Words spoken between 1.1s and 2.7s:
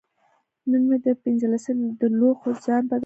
پخلنځي د لوښو